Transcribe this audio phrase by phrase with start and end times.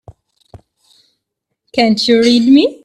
[1.73, 2.77] Can't you read me?